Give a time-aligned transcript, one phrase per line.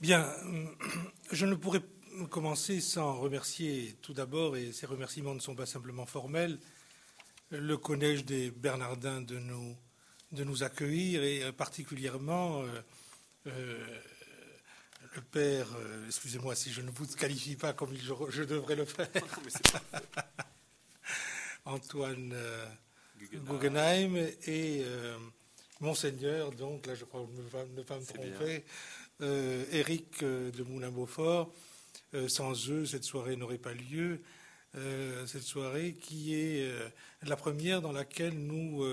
[0.00, 0.32] Bien,
[1.32, 1.82] je ne pourrais
[2.30, 6.60] commencer sans remercier tout d'abord, et ces remerciements ne sont pas simplement formels,
[7.50, 9.76] le Collège des Bernardins de nous,
[10.30, 12.80] de nous accueillir, et particulièrement euh,
[13.48, 13.86] euh,
[15.16, 19.08] le père, euh, excusez-moi si je ne vous qualifie pas comme je, devrais le faire,
[21.64, 22.36] Antoine
[23.32, 24.14] Guggenheim.
[24.46, 24.84] Et
[25.80, 28.64] Monseigneur, donc là je crois ne pas me tromper,
[29.20, 31.52] Éric de Moulin-Beaufort.
[32.28, 34.20] sans eux, cette soirée n'aurait pas lieu.
[35.26, 36.70] cette soirée qui est
[37.22, 38.84] la première dans laquelle nous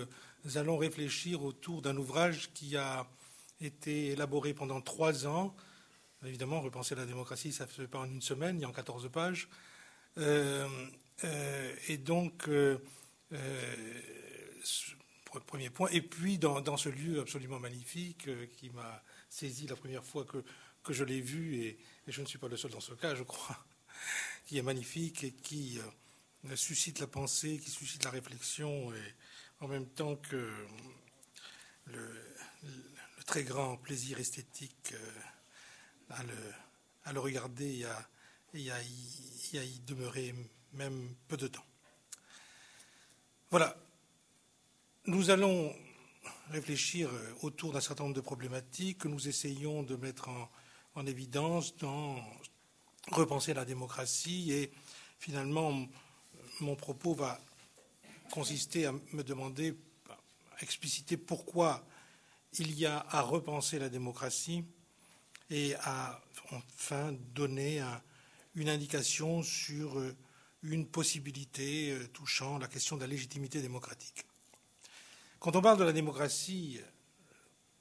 [0.55, 3.07] allons réfléchir autour d'un ouvrage qui a
[3.61, 5.55] été élaboré pendant trois ans.
[6.25, 8.69] Évidemment, repenser la démocratie, ça ne se fait pas en une semaine, il y a
[8.69, 9.47] en 14 pages.
[10.17, 10.67] Euh,
[11.23, 12.77] euh, et donc, euh,
[15.45, 19.03] premier point, et puis dans, ce lieu absolument magnifique qui m'a
[19.35, 20.43] saisi la première fois que,
[20.83, 23.23] que je l'ai vu, et, je ne suis pas le seul dans ce cas, je
[23.23, 23.65] crois,
[24.45, 25.79] qui est magnifique et qui
[26.55, 29.15] suscite la pensée, qui suscite la réflexion, et
[29.59, 30.53] en même temps que
[31.87, 32.35] le,
[33.25, 36.51] très grand plaisir esthétique euh,
[37.05, 37.85] à, le, regarder
[38.53, 40.35] et à, y, demeurer
[40.73, 41.65] même peu de temps.
[43.49, 43.75] Voilà.
[45.07, 45.75] Nous allons
[46.51, 47.09] réfléchir
[47.41, 50.49] autour d'un certain nombre de problématiques que nous essayons de mettre en,
[50.95, 52.15] en évidence dans
[53.11, 54.71] repenser la démocratie et
[55.19, 55.87] finalement
[56.59, 57.39] mon propos va
[58.31, 59.75] consister à me demander,
[60.57, 61.85] à expliciter pourquoi
[62.59, 64.63] il y a à repenser la démocratie
[65.49, 66.21] et à
[66.51, 67.83] enfin donner
[68.55, 70.15] une indication sur euh,
[70.63, 74.25] une possibilité euh, touchant la question de la légitimité démocratique.
[75.45, 76.81] Quand on parle de la démocratie,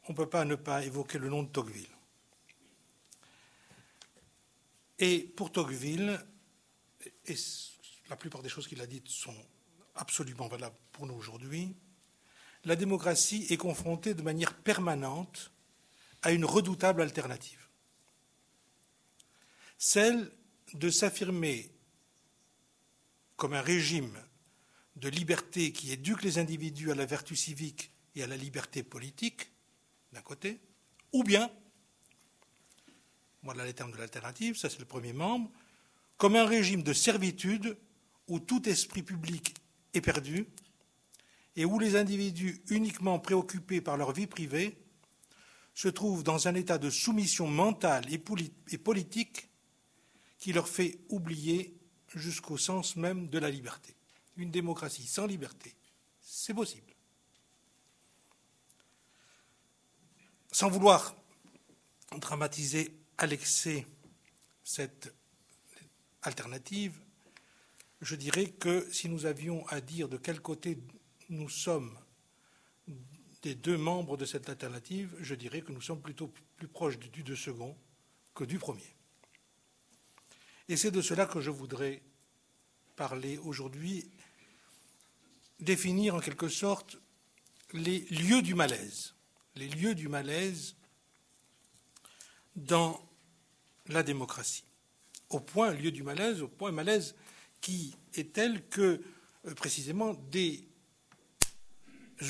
[0.07, 1.89] on ne peut pas ne pas évoquer le nom de Tocqueville.
[4.99, 6.23] Et pour Tocqueville,
[7.25, 7.37] et
[8.11, 9.35] la plupart des choses qu'il a dites sont
[9.95, 11.75] absolument valables pour nous aujourd'hui,
[12.65, 15.51] la démocratie est confrontée de manière permanente
[16.21, 17.67] à une redoutable alternative.
[19.79, 20.31] Celle
[20.75, 21.71] de s'affirmer
[23.37, 24.23] comme un régime
[24.97, 29.51] de liberté qui éduque les individus à la vertu civique et à la liberté politique,
[30.13, 30.61] d'un côté,
[31.13, 31.51] ou bien,
[33.43, 35.51] voilà les termes de l'alternative, ça c'est le premier membre,
[36.17, 37.77] comme un régime de servitude
[38.29, 39.55] où tout esprit public
[39.93, 40.47] est perdu
[41.57, 44.77] et où les individus uniquement préoccupés par leur vie privée
[45.75, 49.49] se trouvent dans un état de soumission mentale et politique
[50.39, 51.77] qui leur fait oublier
[52.15, 53.95] jusqu'au sens même de la liberté.
[54.37, 55.75] Une démocratie sans liberté,
[56.21, 56.93] c'est possible.
[60.51, 61.17] Sans vouloir
[62.19, 63.87] dramatiser à l'excès
[64.63, 65.15] cette
[66.23, 66.99] alternative,
[68.01, 70.79] je dirais que si nous avions à dire de quel côté
[71.29, 71.99] nous sommes
[73.43, 77.23] des deux membres de cette alternative, je dirais que nous sommes plutôt plus proches du
[77.23, 77.77] deux second
[78.35, 78.95] que du premier.
[80.69, 82.03] Et c'est de cela que je voudrais
[82.97, 84.11] parler aujourd'hui,
[85.65, 86.99] définir en quelque sorte
[87.73, 89.15] les lieux du malaise,
[89.57, 90.77] les lieux du malaise
[92.55, 93.01] dans
[93.89, 94.65] la démocratie.
[95.31, 97.15] Au point, lieu du malaise, au point malaise
[97.61, 99.03] qui est tel que
[99.47, 100.69] euh, précisément des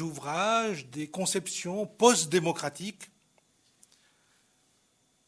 [0.00, 3.10] ouvrages, des conceptions post-démocratiques,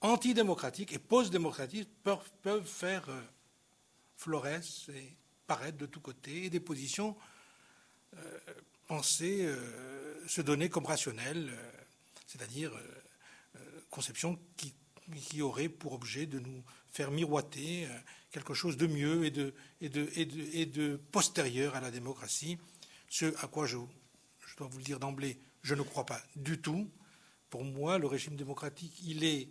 [0.00, 3.20] antidémocratiques et post-démocratiques peuvent, faire euh,
[4.16, 7.16] florès et paraître de tous côtés, et des positions
[8.14, 8.38] euh,
[8.86, 11.52] pensées euh, se donner comme rationnelles,
[12.26, 12.72] c'est-à-dire
[13.90, 14.74] conceptions qui,
[15.16, 17.88] qui, auraient pour objet de nous faire miroiter
[18.30, 21.90] quelque chose de mieux et de, et de, et de, et de postérieur à la
[21.90, 22.58] démocratie,
[23.08, 23.78] ce à quoi je
[24.46, 26.90] je dois vous le dire d'emblée, je ne crois pas du tout.
[27.50, 29.50] Pour moi, le régime démocratique, il est,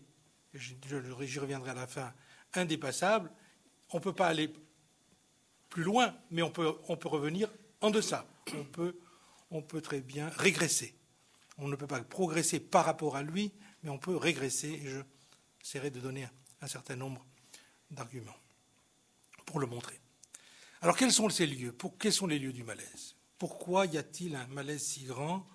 [0.53, 2.13] j'y reviendrai à la fin,
[2.53, 3.31] indépassable.
[3.91, 4.51] On ne peut pas aller
[5.69, 7.49] plus loin, mais on peut, on peut revenir
[7.85, 8.27] en deçà.
[8.53, 8.99] On peut,
[9.51, 10.95] on peut très bien régresser.
[11.57, 13.53] On ne peut pas progresser par rapport à lui,
[13.83, 14.99] mais on peut régresser, et je
[15.63, 16.27] essaierai de donner
[16.61, 17.25] un certain nombre
[17.89, 18.37] d'arguments
[19.45, 19.99] pour le montrer.
[20.81, 21.75] Alors quels sont ces lieux?
[21.99, 23.15] Quels sont les lieux du malaise?
[23.39, 25.47] Pourquoi y a-t-il un malaise si grand?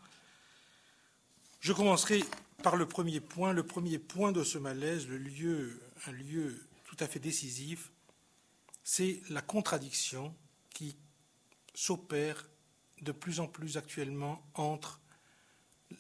[1.61, 2.25] Je commencerai
[2.62, 3.53] par le premier point.
[3.53, 7.93] Le premier point de ce malaise, le lieu, un lieu tout à fait décisif,
[8.82, 10.35] c'est la contradiction
[10.75, 10.97] qui
[11.81, 12.47] s'opère
[13.00, 15.00] de plus en plus actuellement entre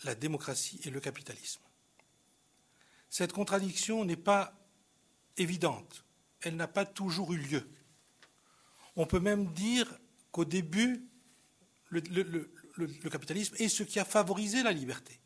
[0.04, 1.62] la démocratie et le capitalisme.
[3.08, 4.52] cette contradiction n'est pas
[5.38, 6.04] évidente.
[6.42, 7.66] Elle n'a pas toujours eu lieu.
[8.94, 9.98] On peut même dire
[10.32, 11.08] qu'au début,
[11.88, 12.04] le,
[13.10, 15.18] capitalisme est ce qui a favorisé la liberté.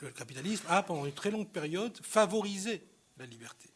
[0.00, 2.86] Le, capitalisme a, pendant une très longue période, favorisé
[3.18, 3.70] la liberté.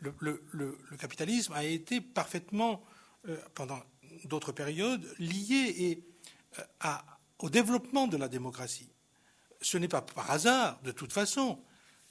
[0.00, 2.84] Le, capitalisme a été parfaitement,
[3.26, 3.82] euh, pendant
[4.24, 6.04] d'autres périodes, lié et,
[6.58, 6.92] euh,
[7.38, 8.90] au développement de la démocratie.
[9.60, 11.62] Ce n'est pas par hasard, de toute façon,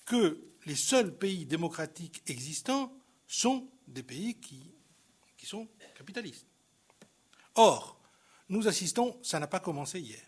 [0.05, 2.93] que les seuls pays démocratiques existants
[3.27, 4.73] sont des pays qui
[5.45, 5.67] sont
[5.97, 6.47] capitalistes.
[7.55, 7.99] Or,
[8.49, 10.21] nous assistons, ça n'a pas commencé hier,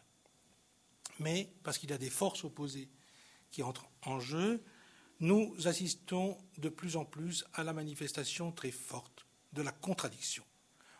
[1.19, 2.89] mais parce qu'il y a des forces opposées
[3.51, 4.63] qui entrent en jeu,
[5.19, 10.44] nous assistons de plus en plus à la manifestation très forte de la contradiction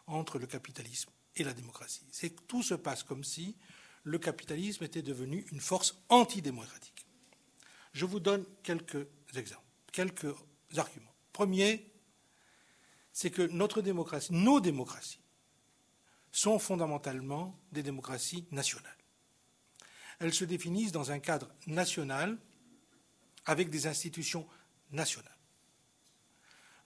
[0.08, 2.08] entre le capitalisme et la démocratie.
[2.12, 3.56] C'est tout se passe comme si
[4.04, 7.06] le capitalisme était devenu une force antidémocratique.
[7.94, 10.34] Je vous donne quelques exemples, quelques
[10.78, 11.14] arguments.
[11.34, 11.92] Premier,
[13.12, 15.22] c'est que notre démocratie, nos démocraties,
[16.32, 18.98] sont fondamentalement des démocraties nationales.
[20.20, 22.38] Elles se définissent dans un cadre national
[23.46, 24.48] avec des institutions
[24.92, 25.35] nationales.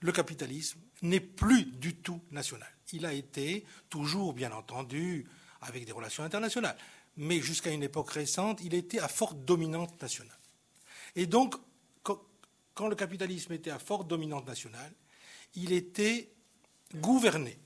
[0.00, 2.68] Le capitalisme n'est plus du tout national.
[2.92, 5.26] Il a été toujours, bien entendu,
[5.60, 6.76] avec des relations internationales,
[7.16, 10.38] mais jusqu'à une époque récente, il était à forte dominante nationale.
[11.16, 11.56] Et donc,
[12.02, 14.92] quand le capitalisme était à forte dominante nationale,
[15.54, 16.32] il était
[16.94, 17.58] gouverné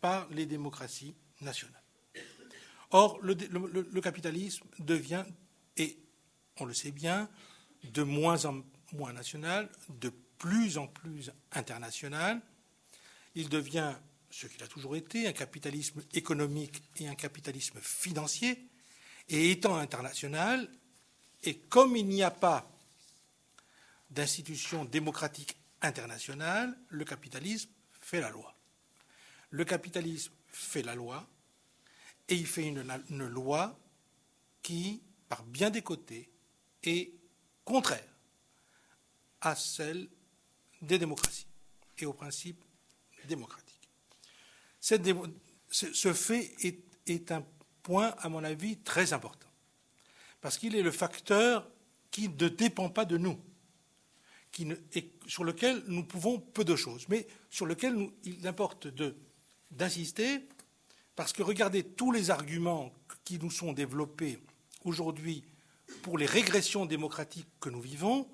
[0.00, 1.82] par les démocraties nationales.
[2.90, 5.24] Or, le, capitalisme devient,
[5.76, 5.98] et
[6.60, 7.28] on le sait bien,
[7.84, 8.62] de moins en
[8.92, 12.40] moins national, de plus en plus international.
[13.34, 13.94] Il devient
[14.30, 18.68] ce qu'il a toujours été, un capitalisme économique et un capitalisme financier.
[19.28, 20.70] Et étant international,
[21.42, 22.70] et comme il n'y a pas
[24.10, 28.54] d'institution démocratique internationale, le capitalisme fait la loi.
[29.50, 31.28] Le capitalisme fait la loi,
[32.28, 33.78] et il fait une, une loi
[34.62, 36.30] qui, par bien des côtés,
[36.82, 37.10] est
[37.64, 38.14] contraire
[39.40, 40.08] à celle
[40.82, 41.46] des démocraties
[41.98, 42.62] et aux principes
[43.28, 43.88] démocratiques.
[44.80, 46.54] ce fait
[47.06, 47.44] est, un
[47.82, 49.48] point, à mon avis, très important,
[50.40, 51.68] parce qu'il est le facteur
[52.10, 53.38] qui ne dépend pas de nous,
[55.26, 58.88] sur lequel nous pouvons peu de choses, mais sur lequel il importe
[59.70, 60.48] d'insister,
[61.14, 62.92] parce que regardez tous les arguments
[63.24, 64.38] qui nous sont développés
[64.84, 65.44] aujourd'hui
[66.02, 68.28] pour les régressions démocratiques que nous vivons,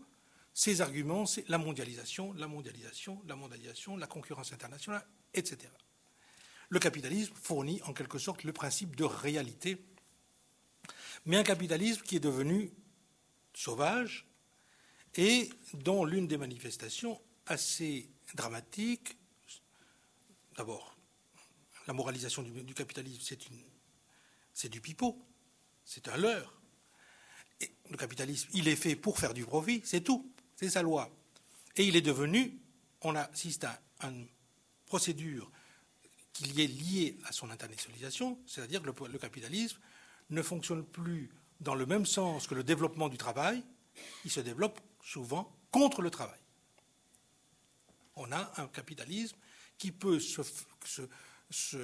[0.54, 5.72] ces arguments, c'est la mondialisation, la mondialisation, la mondialisation, la concurrence internationale, etc.
[6.68, 9.84] Le capitalisme fournit en quelque sorte le principe de réalité,
[11.24, 12.72] mais un capitalisme qui est devenu
[13.54, 14.26] sauvage
[15.16, 19.16] et dont l'une des manifestations assez dramatiques,
[20.56, 20.96] d'abord,
[21.86, 23.36] la moralisation du, capitalisme,
[24.54, 25.18] c'est du pipeau,
[25.84, 26.60] c'est un leurre.
[27.90, 30.31] Le capitalisme, il est fait pour faire du profit, c'est tout.
[30.62, 31.10] C'est sa loi.
[31.74, 32.56] Et il est devenu,
[33.00, 34.28] on assiste à une
[34.86, 35.50] procédure
[36.32, 39.80] qui est liée à son internationalisation, c'est-à-dire que le, capitalisme
[40.30, 43.60] ne fonctionne plus dans le même sens que le développement du travail,
[44.24, 46.38] il se développe souvent contre le travail.
[48.14, 49.36] On a un capitalisme
[49.78, 50.42] qui peut se,
[51.50, 51.78] se,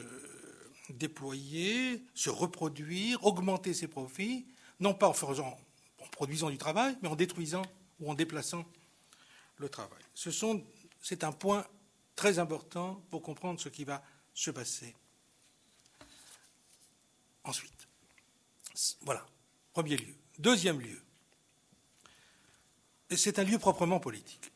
[0.90, 4.46] déployer, se reproduire, augmenter ses profits,
[4.78, 5.58] non pas en, faisant,
[5.98, 7.64] en produisant du travail, mais en détruisant
[8.00, 8.64] ou en déplaçant
[9.56, 10.02] le travail.
[10.14, 11.66] c'est un point
[12.14, 14.02] très important pour comprendre ce qui va
[14.34, 14.94] se passer
[17.44, 17.88] ensuite.
[19.00, 19.26] Voilà,
[19.72, 20.14] premier lieu.
[20.38, 21.02] Deuxième lieu,
[23.16, 24.52] c'est un lieu proprement politique.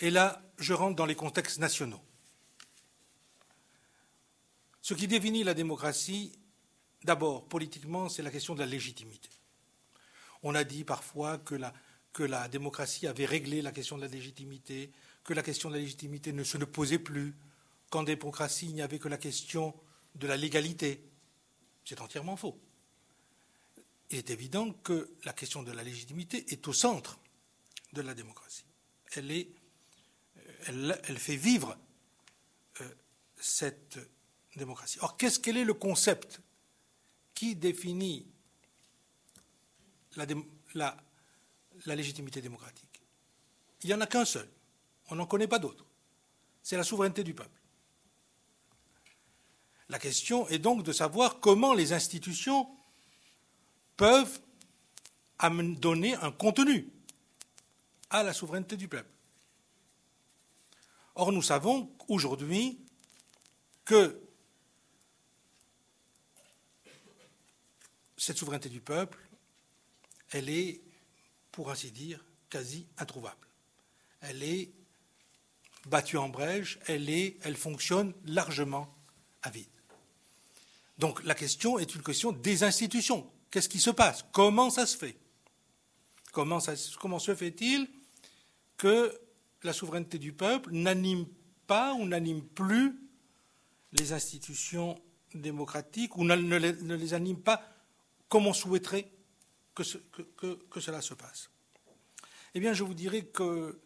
[0.00, 2.02] Et là, je rentre dans les contextes nationaux.
[4.82, 6.32] Ce qui définit la démocratie,
[7.02, 9.30] d'abord, politiquement, c'est la question de la légitimité.
[10.48, 11.56] On a dit parfois que
[12.22, 14.92] la, démocratie avait réglé la question de la légitimité,
[15.24, 17.34] que la question de la légitimité ne se ne posait plus.
[17.90, 19.74] Qu'en démocratie, il n'y avait que la question
[20.14, 21.02] de la légalité.
[21.84, 22.56] C'est entièrement faux.
[24.10, 27.18] Il est évident que la question de la légitimité est au centre
[27.92, 28.66] de la démocratie.
[29.16, 29.48] Elle,
[31.18, 31.76] fait vivre
[32.82, 32.88] euh,
[33.40, 33.98] cette
[34.54, 34.98] démocratie.
[35.00, 36.40] Or, qu'est-ce quel est le concept
[37.34, 38.28] qui définit
[40.16, 40.96] la,
[41.86, 43.02] légitimité démocratique.
[43.82, 44.48] Il n'y en a qu'un seul.
[45.10, 45.84] On n'en connaît pas d'autre.
[46.62, 47.60] C'est la souveraineté du peuple.
[49.88, 52.68] La question est donc de savoir comment les institutions
[53.96, 54.40] peuvent
[55.78, 56.88] donner un contenu
[58.10, 59.10] à la souveraineté du peuple.
[61.14, 62.78] Or, nous savons aujourd'hui
[63.84, 64.20] que
[68.16, 69.18] cette souveraineté du peuple,
[70.32, 70.80] elle est,
[71.52, 73.46] pour ainsi dire, quasi introuvable.
[74.20, 74.70] Elle est
[75.86, 78.92] battue en brèche, elle, est, elle fonctionne largement
[79.42, 79.66] à vide.
[80.98, 83.30] Donc la question est une question des institutions.
[83.50, 84.24] Qu'est-ce qui se passe?
[84.32, 85.16] Comment ça se fait?
[86.32, 86.58] Comment,
[87.00, 87.88] comment se fait-il
[88.76, 89.18] que
[89.62, 91.26] la souveraineté du peuple n'anime
[91.66, 92.94] pas ou n'anime plus
[93.92, 95.00] les institutions
[95.34, 97.62] démocratiques ou ne, les, anime pas
[98.28, 99.08] comme on souhaiterait?
[99.76, 101.50] Que, cela se passe
[102.54, 103.78] Eh bien, je vous dirais que,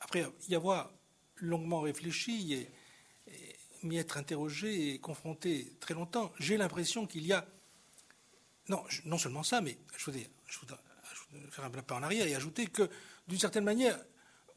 [0.00, 0.90] après y avoir
[1.36, 2.70] longuement réfléchi et,
[3.84, 7.46] m'y être interrogé et confronté très longtemps, j'ai l'impression qu'il y a.
[8.68, 10.78] Non, non seulement ça, mais je voudrais, je voudrais
[11.50, 12.90] faire un pas en arrière et ajouter que
[13.28, 13.96] d'une certaine manière,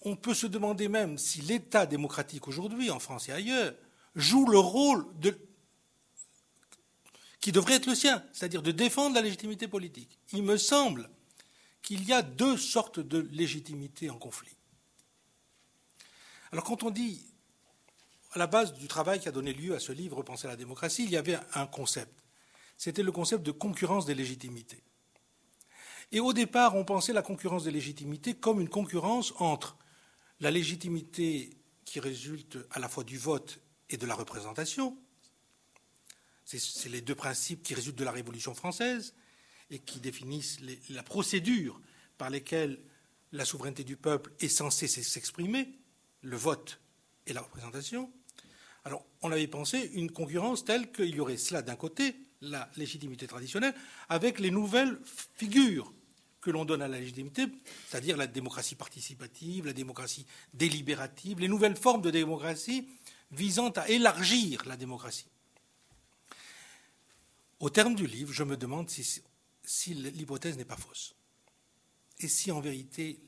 [0.01, 3.75] on peut se demander même si l'État démocratique aujourd'hui, en France et ailleurs,
[4.15, 5.05] joue le rôle
[7.41, 10.19] qui devrait être le sien, c'est-à-dire de défendre la légitimité politique.
[10.31, 11.09] Il me semble
[11.81, 14.55] qu'il y a deux sortes de légitimité en conflit.
[16.51, 17.25] Alors quand on dit,
[18.33, 20.55] à la base du travail qui a donné lieu à ce livre Penser à la
[20.55, 22.23] démocratie, il y avait un concept.
[22.77, 24.83] C'était le concept de concurrence des légitimités.
[26.11, 29.77] Et au départ, on pensait la concurrence des légitimités comme une concurrence entre
[30.39, 34.97] la légitimité qui résulte à la fois du vote et de la représentation.
[36.59, 39.13] C'est les deux principes qui résultent de la Révolution française
[39.69, 41.79] et qui définissent la procédure
[42.17, 42.79] par laquelle
[43.31, 45.69] la souveraineté du peuple est censée s'exprimer,
[46.21, 46.81] le vote
[47.25, 48.11] et la représentation.
[48.83, 53.27] Alors, on avait pensé une concurrence telle qu'il y aurait cela d'un côté, la légitimité
[53.27, 53.75] traditionnelle,
[54.09, 55.93] avec les nouvelles figures
[56.41, 57.45] que l'on donne à la légitimité,
[57.87, 62.89] c'est-à-dire la démocratie participative, la démocratie délibérative, les nouvelles formes de démocratie
[63.31, 65.27] visant à élargir la démocratie.
[67.61, 69.21] Au terme du livre, je me demande si,
[69.63, 71.15] si l'hypothèse n'est pas fausse.
[72.19, 73.21] Et si en vérité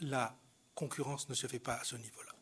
[0.00, 0.38] la
[0.74, 2.32] concurrence ne se fait pas à ce niveau-là.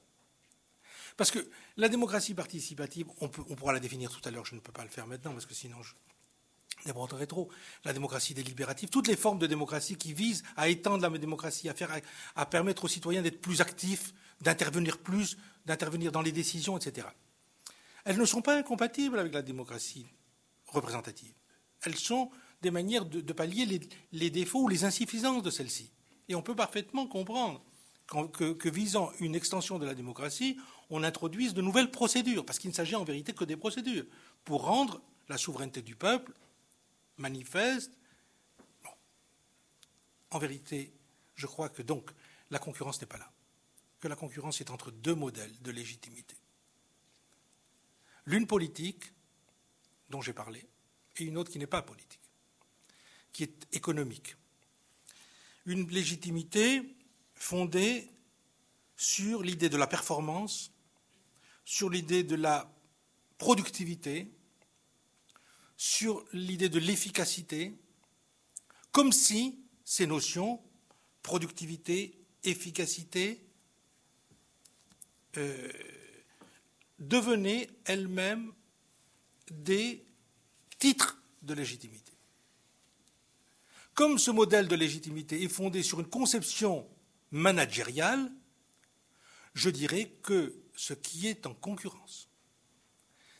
[1.16, 4.72] Parce que la démocratie participative, on, pourra la définir tout à l'heure, je ne peux
[4.72, 5.94] pas le faire maintenant, parce que sinon je,
[7.26, 7.48] trop.
[7.84, 11.74] La démocratie délibérative, toutes les formes de démocratie qui visent à étendre la démocratie, à,
[11.74, 11.96] faire,
[12.34, 17.06] à permettre aux citoyens d'être plus actifs, d'intervenir plus, d'intervenir dans les décisions, etc.
[18.04, 20.06] Elles ne sont pas incompatibles avec la démocratie
[20.66, 21.35] représentative.
[21.82, 22.30] Elles sont
[22.62, 23.80] des manières de, pallier
[24.12, 25.90] les, défauts ou les insuffisances de celle-ci.
[26.28, 27.62] Et on peut parfaitement comprendre
[28.06, 30.58] que, que, visant une extension de la démocratie,
[30.90, 34.04] on introduise de nouvelles procédures, parce qu'il ne s'agit en vérité que des procédures,
[34.44, 36.32] pour rendre la souveraineté du peuple
[37.18, 37.92] manifeste.
[40.30, 40.92] En vérité,
[41.34, 42.10] je crois que donc
[42.50, 43.30] la concurrence n'est pas là,
[44.00, 46.36] que la concurrence est entre deux modèles de légitimité.
[48.24, 49.04] L'une politique,
[50.10, 50.66] dont j'ai parlé,
[51.18, 52.20] et une autre qui n'est pas politique,
[53.32, 54.36] qui est économique.
[55.64, 56.96] Une légitimité
[57.34, 58.08] fondée
[58.96, 60.72] sur l'idée de la performance,
[61.64, 62.72] sur l'idée de la
[63.38, 64.30] productivité,
[65.76, 67.74] sur l'idée de l'efficacité,
[68.92, 70.62] comme si ces notions,
[71.22, 73.42] productivité, efficacité,
[75.36, 75.70] euh,
[76.98, 78.52] devenaient elles-mêmes
[79.50, 80.05] des
[80.78, 82.12] titres de légitimité.
[83.94, 86.86] Comme ce modèle de légitimité est fondé sur une conception
[87.30, 88.30] managériale,
[89.54, 92.28] je dirais que ce qui est en concurrence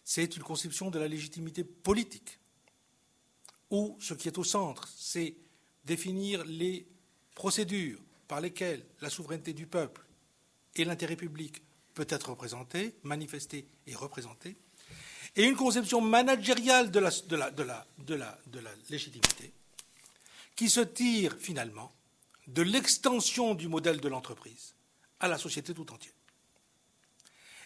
[0.07, 2.39] c'est une conception de la légitimité politique,
[3.71, 5.37] où ce qui est au centre, c'est
[5.85, 6.87] définir les
[7.35, 10.07] procédures par lesquelles la souveraineté du peuple
[10.77, 11.61] et l'intérêt public
[11.93, 14.57] peut être représenté, manifesté et représenté,
[15.37, 18.39] et une conception managériale de la,
[18.91, 19.53] légitimité
[20.57, 21.93] qui se tire finalement
[22.47, 24.75] de l'extension du modèle de l'entreprise
[25.21, 26.15] à la société tout entière.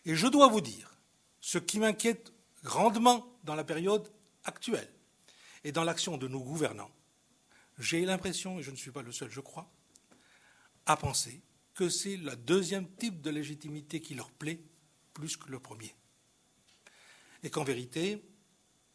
[0.04, 0.96] Et je dois vous dire
[1.40, 2.32] ce qui m'inquiète
[2.64, 4.10] grandement dans la période
[4.44, 4.90] actuelle
[5.62, 6.90] et dans l'action de nos gouvernants,
[7.78, 9.70] j'ai l'impression, et je ne suis pas le seul, je crois,
[10.86, 11.40] à penser
[11.74, 14.60] que c'est le deuxième type de légitimité qui leur plaît
[15.14, 15.94] plus que le premier.
[17.42, 18.22] Et qu'en vérité,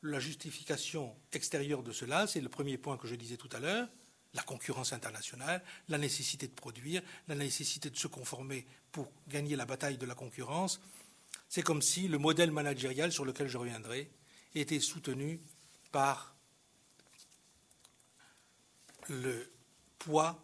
[0.02, 3.88] la justification extérieure de cela, c'est le premier point que je disais tout à l'heure,
[4.34, 9.66] la concurrence internationale, la nécessité de produire, la nécessité de se conformer pour gagner la
[9.66, 10.82] bataille de la concurrence,
[11.48, 14.10] c'est comme si le modèle managérial sur lequel je reviendrai
[14.54, 15.40] était soutenu
[15.92, 16.36] par
[19.08, 19.52] le
[20.00, 20.42] poids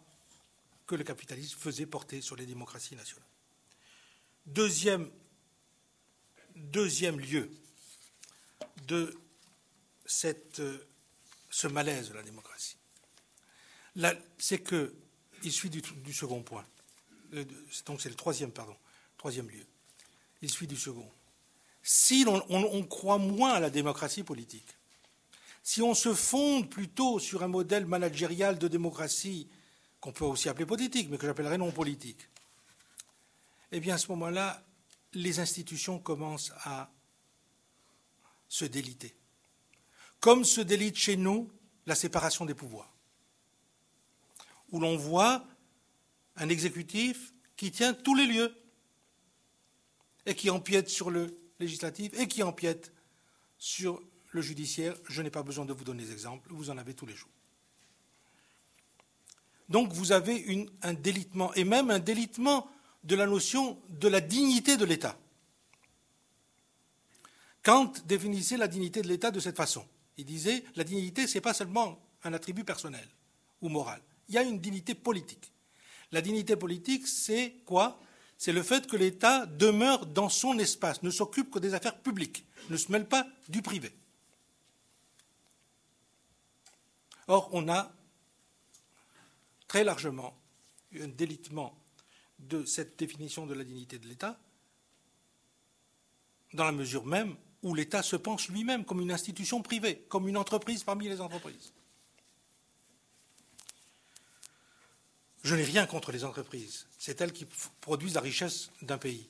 [0.86, 3.28] que le capitalisme faisait porter sur les démocraties nationales.
[4.46, 5.10] Deuxième,
[6.56, 7.50] deuxième lieu
[8.86, 9.18] de
[10.06, 10.62] cette,
[11.50, 12.76] ce malaise de la démocratie,
[14.38, 16.64] c'est qu'il suit du, du, second point.
[17.34, 17.44] Euh,
[17.86, 18.76] donc c'est le troisième, pardon,
[19.16, 19.66] troisième lieu.
[20.40, 21.10] Il suit du second.
[21.82, 24.68] Si on croit moins à la démocratie politique,
[25.62, 29.48] si on se fonde plutôt sur un modèle managérial de démocratie,
[30.00, 32.28] qu'on peut aussi appeler politique, mais que j'appellerais non politique,
[33.70, 34.62] eh bien à ce moment-là,
[35.12, 36.90] les institutions commencent à
[38.52, 39.16] se déliter.
[40.20, 41.50] Comme se délite chez nous
[41.86, 42.94] la séparation des pouvoirs,
[44.70, 45.46] où l'on voit
[46.36, 48.54] un exécutif qui tient tous les lieux
[50.26, 52.92] et qui empiète sur le législatif et qui empiète
[53.56, 56.92] sur le judiciaire, je n'ai pas besoin de vous donner des exemples, vous en avez
[56.92, 57.32] tous les jours.
[59.70, 62.70] Donc vous avez un délitement, et même un délitement
[63.02, 65.18] de la notion de la dignité de l'État.
[67.62, 69.86] Kant définissait la dignité de l'État de cette façon.
[70.16, 73.06] Il disait la dignité, ce n'est pas seulement un attribut personnel
[73.60, 74.00] ou moral.
[74.28, 75.52] Il y a une dignité politique.
[76.10, 78.00] La dignité politique, c'est quoi?
[78.36, 82.44] C'est le fait que l'État demeure dans son espace, ne s'occupe que des affaires publiques,
[82.70, 83.92] ne se mêle pas du privé.
[87.28, 87.92] Or, on a
[89.68, 90.36] très largement
[91.00, 91.78] un délitement
[92.40, 94.38] de cette définition de la dignité de l'État,
[96.52, 100.36] dans la mesure même où l'État se pense lui-même comme une institution privée, comme une
[100.36, 101.72] entreprise parmi les entreprises.
[105.44, 107.46] Je n'ai rien contre les entreprises, c'est elles qui
[107.80, 109.28] produisent la richesse d'un pays.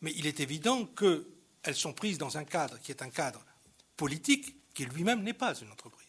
[0.00, 3.44] Mais il est évident qu'elles sont prises dans un cadre qui est un cadre
[3.96, 6.00] politique qui lui-même n'est pas une entreprise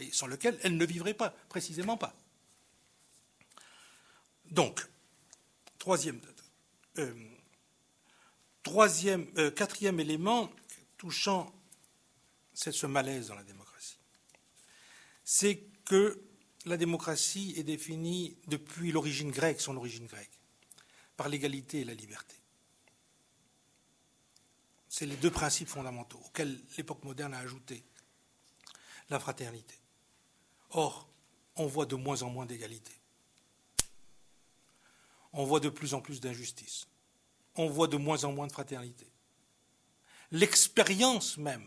[0.00, 2.14] et sans lequel elle ne vivrait pas, précisément pas.
[4.50, 4.84] Donc,
[5.78, 6.20] troisième,
[6.98, 7.14] euh,
[8.66, 10.50] euh, quatrième élément
[11.00, 11.50] touchant
[12.52, 13.96] ce malaise dans la démocratie,
[15.24, 16.22] c'est que
[16.66, 20.38] la démocratie est définie depuis l'origine grecque, son origine grecque,
[21.16, 22.36] par l'égalité et la liberté.
[24.90, 27.82] C'est les deux principes fondamentaux auxquels l'époque moderne a ajouté
[29.08, 29.78] la fraternité.
[30.68, 31.08] Or,
[31.56, 32.92] on voit de moins en moins d'égalité.
[35.32, 36.88] On voit de plus en plus d'injustice.
[37.54, 39.09] On voit de moins en moins de fraternité.
[40.32, 41.66] L'expérience même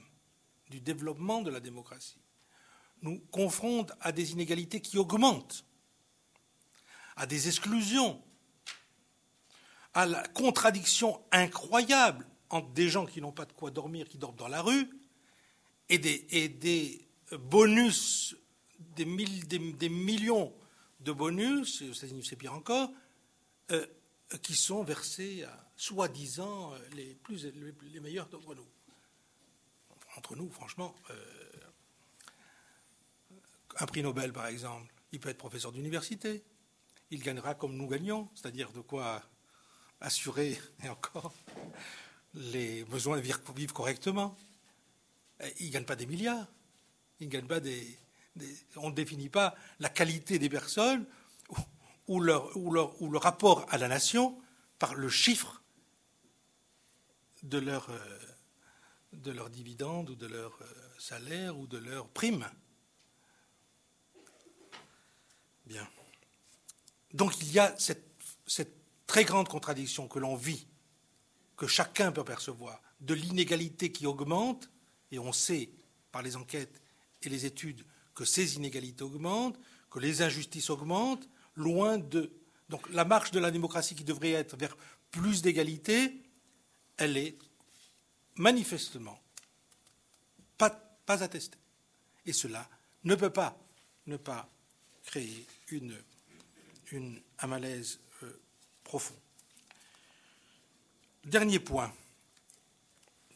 [0.69, 2.21] du développement de la démocratie
[3.02, 5.65] nous confronte à des inégalités qui augmentent,
[7.15, 8.23] à des exclusions,
[9.93, 14.38] à la contradiction incroyable entre des gens qui n'ont pas de quoi dormir, qui dorment
[14.38, 14.89] dans la rue,
[15.89, 18.36] et des, bonus
[18.95, 20.54] des, millions
[21.02, 22.91] de bonus, c'est pire encore,
[23.71, 23.86] euh,
[24.41, 28.67] qui sont versés à soi-disant euh, les, plus, les, meilleurs d'entre nous.
[30.15, 31.15] Entre nous, franchement, euh,
[33.79, 36.43] un prix Nobel, par exemple, il peut être professeur d'université,
[37.12, 39.23] il gagnera comme nous gagnons, c'est-à-dire de quoi
[40.01, 41.33] assurer, et encore,
[42.33, 43.21] les besoins de
[43.55, 44.36] vivre correctement.
[45.59, 46.47] Il ne gagne pas des milliards,
[47.19, 47.97] il ne gagne pas des,
[48.75, 51.05] on ne définit pas la qualité des personnes
[52.07, 54.38] ou, leur, ou, le rapport à la nation
[54.79, 55.62] par le chiffre
[57.43, 58.19] de leur, euh,
[59.13, 60.65] de dividende ou de leur euh,
[60.97, 62.49] salaire ou de leur prime.
[65.65, 65.88] Bien.
[67.13, 68.10] Donc il y a cette,
[68.47, 68.75] cette
[69.06, 70.67] très grande contradiction que l'on vit,
[71.56, 74.69] que chacun peut percevoir, de l'inégalité qui augmente,
[75.12, 75.69] et on sait
[76.12, 76.82] par les enquêtes
[77.21, 82.34] et les études que ces inégalités augmentent, que les injustices augmentent, loin de.
[82.69, 84.75] Donc la marche de la démocratie qui devrait être vers
[85.12, 86.22] plus d'égalité,
[86.97, 87.38] elle est
[88.36, 89.19] manifestement
[90.58, 91.58] pas, attestée.
[92.25, 92.69] Et cela
[93.03, 93.58] ne peut pas
[94.08, 94.49] ne pas
[95.06, 95.97] créer une,
[96.91, 98.41] une, un malaise euh,
[98.84, 99.15] profond.
[101.25, 101.93] Dernier point,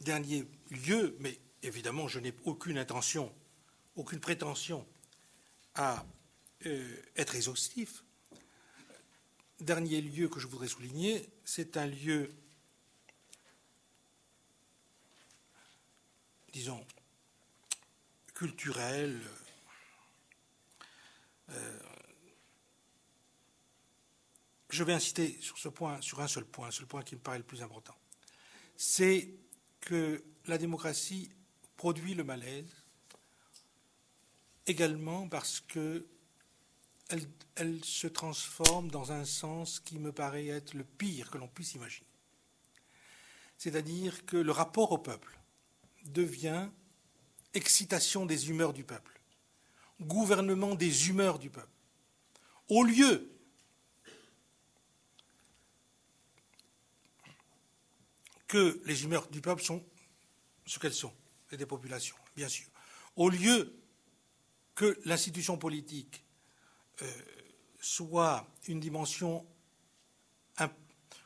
[0.00, 3.32] dernier lieu, mais évidemment je n'ai aucune intention
[3.98, 4.86] aucune prétention
[5.74, 6.06] à
[6.66, 8.04] euh, être exhaustif.
[9.60, 12.30] Dernier lieu que je voudrais souligner, c'est un lieu,
[16.58, 16.84] disons,
[18.34, 19.22] culturel,
[21.50, 21.78] euh,
[24.68, 27.20] je vais insister sur ce point, sur un seul point, sur le point qui me
[27.20, 27.96] paraît le plus important.
[28.76, 29.28] C'est
[29.80, 31.30] que la démocratie
[31.76, 32.74] produit le malaise
[34.66, 36.08] également parce que
[37.54, 41.74] elle, se transforme dans un sens qui me paraît être le pire que l'on puisse
[41.74, 42.08] imaginer.
[43.58, 45.37] C'est-à-dire que le rapport au peuple
[46.12, 46.68] devient
[47.54, 49.20] excitation des humeurs du peuple,
[50.00, 51.68] gouvernement des humeurs du peuple.
[52.68, 53.30] Au lieu
[58.46, 59.84] que les humeurs du peuple sont
[60.66, 61.14] ce qu'elles sont,
[61.50, 62.66] et des populations, bien sûr.
[63.16, 63.74] Au lieu
[64.74, 66.24] que l'institution politique
[67.02, 67.10] euh,
[67.80, 69.46] soit une dimension,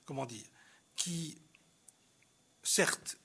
[0.04, 0.44] comment dire,
[0.96, 1.38] qui,
[2.62, 3.18] certes,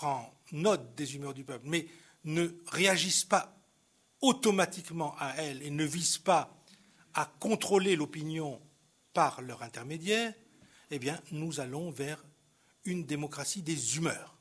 [0.00, 1.86] prend note des humeurs du peuple, mais
[2.24, 3.54] ne réagisse pas
[4.22, 6.56] automatiquement à elles et ne vise pas
[7.12, 8.62] à contrôler l'opinion
[9.12, 10.32] par leur intermédiaire,
[10.90, 12.24] eh bien, nous allons vers
[12.86, 14.38] une démocratie des humeurs.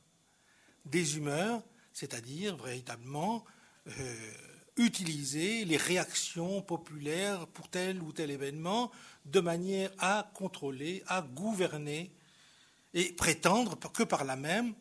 [0.86, 3.44] Des humeurs, c'est-à-dire véritablement
[3.88, 4.32] euh,
[4.78, 8.92] utiliser les réactions populaires pour tel ou tel événement
[9.26, 12.14] de manière à contrôler, à gouverner
[12.94, 14.74] et prétendre que par là même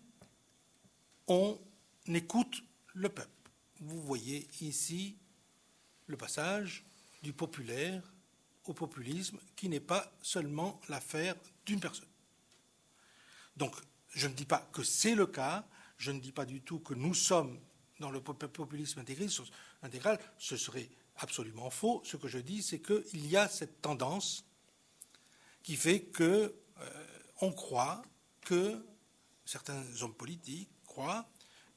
[1.28, 1.58] on
[2.06, 2.62] écoute
[2.94, 3.50] le peuple.
[3.80, 5.16] Vous voyez ici
[6.06, 6.84] le passage
[7.22, 8.02] du populaire
[8.64, 12.08] au populisme qui n'est pas seulement l'affaire d'une personne.
[13.56, 13.74] Donc,
[14.08, 16.94] je ne dis pas que c'est le cas, je ne dis pas du tout que
[16.94, 17.60] nous sommes
[18.00, 19.04] dans le populisme
[19.82, 22.00] intégral, ce serait absolument faux.
[22.04, 24.44] Ce que je dis, c'est qu'il y a cette tendance
[25.62, 28.02] qui fait que euh, croit
[28.42, 28.84] que
[29.44, 30.70] certains hommes politiques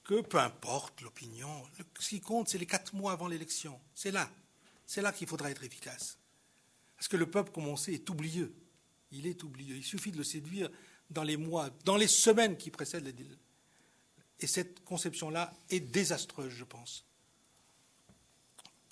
[0.03, 1.63] que peu importe l'opinion,
[1.99, 3.79] ce qui compte, c'est les quatre mois avant l'élection.
[3.93, 4.29] C'est là,
[4.85, 6.17] c'est là qu'il faudra être efficace.
[6.95, 8.53] Parce que le peuple, comme on sait, est oublieux.
[9.11, 9.75] Il est oublieux.
[9.75, 10.69] Il suffit de le séduire
[11.09, 13.13] dans les mois, dans les semaines qui précèdent les,
[14.41, 17.05] et cette conception-là est désastreuse, je pense,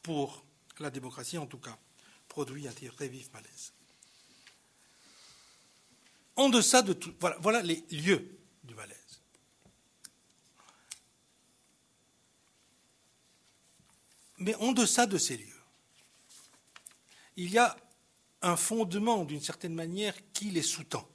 [0.03, 0.45] pour
[0.79, 1.77] la démocratie en tout cas,
[2.27, 3.73] produit un très vif malaise.
[6.35, 9.08] En deçà de tout, voilà les lieux du malaise.
[14.39, 15.61] Mais en deçà de ces lieux,
[17.35, 17.77] il y a
[18.41, 21.07] un fondement, d'une certaine manière, qui les sous-tend.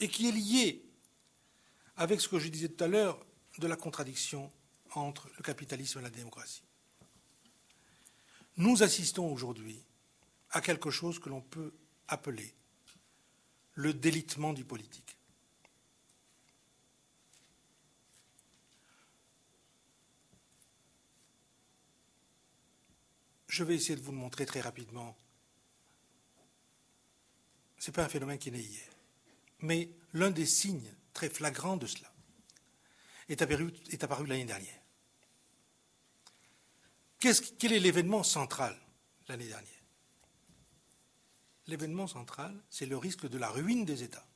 [0.00, 0.84] et qui est lié
[1.96, 3.24] avec ce que je disais tout à l'heure
[3.58, 4.52] de la contradiction
[4.94, 6.62] entre le capitalisme et la démocratie.
[8.56, 9.82] Nous assistons aujourd'hui
[10.50, 11.74] à quelque chose que l'on peut
[12.08, 12.54] appeler
[13.74, 15.15] le délitement du politique.
[23.56, 25.16] Je vais essayer de vous le montrer très rapidement.
[27.78, 28.90] Ce n'est pas un phénomène qui né hier.
[29.60, 32.12] Mais l'un des signes très flagrants de cela
[33.30, 33.72] est apparu,
[34.26, 34.78] l'année dernière.
[37.18, 38.78] quel est l'événement central
[39.26, 39.82] l'année dernière?
[41.66, 44.28] L'événement central, c'est le risque de la ruine des États.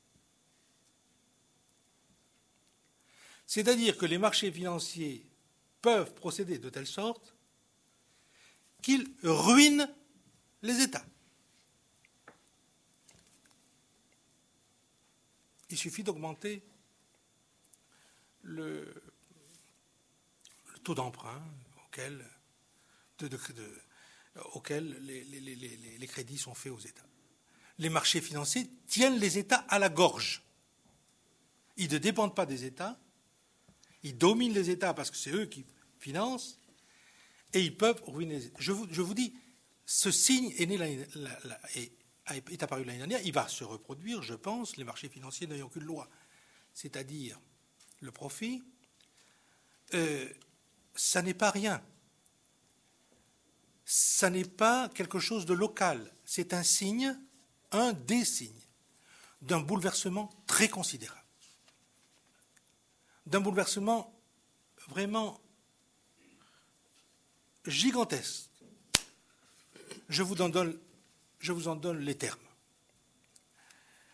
[3.47, 5.27] C'est-à-dire que les marchés financiers
[5.83, 7.35] peuvent procéder de telle sorte
[8.83, 9.89] qu'ils ruinent
[10.63, 11.05] les États.
[15.71, 16.63] Il suffit d'augmenter
[18.43, 18.93] le,
[20.83, 21.43] taux d'emprunt
[21.87, 22.25] auquel,
[25.01, 27.07] les, crédits sont faits aux États.
[27.79, 30.43] Les marchés financiers tiennent les États à la gorge.
[31.77, 32.99] Ils ne dépendent pas des États,
[34.03, 35.65] ils dominent les États parce que c'est eux qui
[35.99, 36.60] financent,
[37.53, 38.41] et ils peuvent ruiner.
[38.59, 39.35] Je vous, dis,
[39.87, 41.07] ce signe est né
[42.37, 45.85] est apparu l'année dernière, il va se reproduire, je pense, les marchés financiers n'ayant aucune
[45.85, 46.09] loi.
[46.75, 47.41] C'est-à-dire
[48.01, 48.63] le profit,
[49.95, 50.29] euh,
[50.95, 51.83] ça n'est pas rien.
[53.85, 56.15] Ça n'est pas quelque chose de local.
[56.25, 57.19] C'est un signe,
[57.73, 58.55] un des signes,
[59.43, 61.21] d'un bouleversement très considérable.
[63.27, 64.15] D'un bouleversement
[64.89, 65.41] vraiment
[67.67, 68.49] gigantesque.
[70.09, 72.41] Je vous en donne les termes.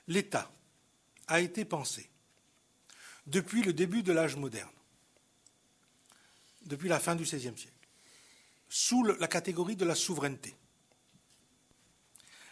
[0.09, 0.51] L'État
[1.27, 2.09] a été pensé
[3.27, 4.71] depuis le début de l'âge moderne,
[6.67, 7.73] depuis la fin du XVIe siècle,
[8.69, 10.55] sous la catégorie de la souveraineté.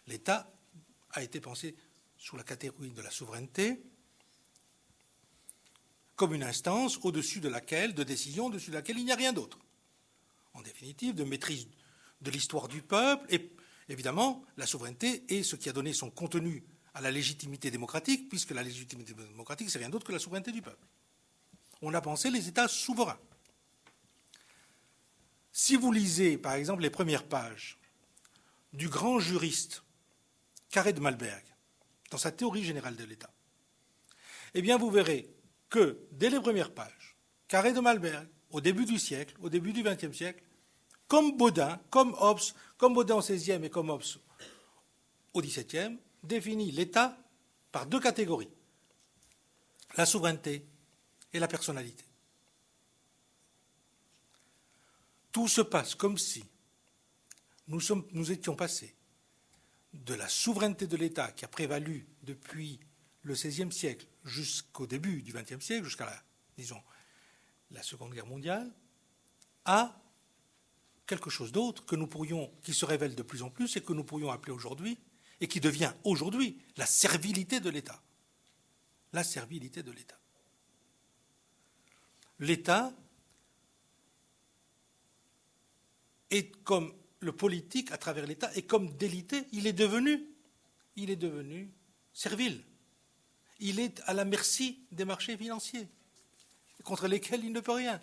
[0.07, 0.51] L'État
[1.13, 1.77] a été pensé
[2.19, 3.81] sous la catégorie de la souveraineté
[6.17, 9.33] comme une instance au-dessus de laquelle, de décision au-dessus de laquelle il n'y a rien
[9.33, 9.59] d'autre.
[10.55, 11.69] En définitive, de maîtrise
[12.21, 13.55] de l'histoire du peuple et
[13.89, 16.65] Évidemment, la souveraineté est ce qui a donné son contenu
[16.95, 20.63] à la légitimité démocratique, puisque la légitimité démocratique, c'est rien d'autre que la souveraineté du
[20.63, 20.87] peuple.
[21.83, 23.19] On a pensé les États souverains.
[25.53, 27.79] Si vous lisez, par exemple, les premières pages
[28.73, 29.83] du grand juriste
[30.71, 31.45] Carré de Malberg,
[32.11, 33.33] dans sa théorie générale de l'État,
[34.55, 35.31] eh bien, vous verrez
[35.69, 37.17] que, dès les premières pages,
[37.49, 40.41] Carré de Malberg, au début du siècle, au début du XXe siècle,
[41.09, 44.05] comme Baudin, comme Hobbes, comme Baudin au XVIe et comme Hobbes
[45.33, 47.19] au XVIIe, définit l'État
[47.73, 48.49] par deux catégories
[49.97, 50.65] la souveraineté
[51.33, 52.05] et la personnalité.
[55.33, 56.45] Tout se passe comme si
[57.67, 57.81] nous,
[58.13, 58.95] nous étions passés
[59.93, 62.79] de la souveraineté de l'État qui a prévalu depuis
[63.23, 66.23] le XVIe siècle jusqu'au début du XXe siècle, jusqu'à la,
[66.57, 66.81] disons,
[67.75, 68.73] la Seconde Guerre mondiale,
[69.65, 70.01] à
[71.07, 73.93] quelque chose d'autre que nous pourrions, qui se révèle de plus en plus et que
[73.93, 74.99] nous pourrions appeler aujourd'hui,
[75.41, 78.01] et qui devient aujourd'hui la servilité de l'État.
[79.13, 80.19] La servilité de l'État.
[82.39, 82.93] L'État
[86.31, 90.23] est comme le politique à travers l'État est comme délité, il est devenu,
[90.97, 91.73] il est devenu
[92.13, 92.63] servile.
[93.61, 95.89] Il est à la merci des marchés financiers,
[96.85, 98.01] contre lesquels il ne peut rien.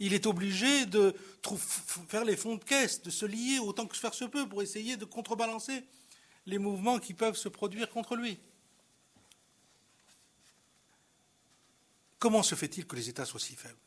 [0.00, 1.14] Il est obligé de
[2.08, 4.96] faire les fonds de caisse, de se lier autant que faire se peut pour essayer
[4.96, 5.84] de contrebalancer
[6.46, 8.38] les mouvements qui peuvent se produire contre lui.
[12.18, 13.78] Comment se fait-il que les États soient si faibles?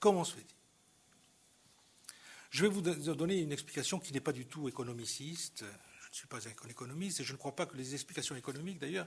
[0.00, 0.56] Comment se fait-il?
[2.50, 5.60] Je vais vous donner une explication qui n'est pas du tout économiciste.
[5.60, 8.78] Je ne suis pas un économiste et je ne crois pas que les explications économiques,
[8.78, 9.06] d'ailleurs,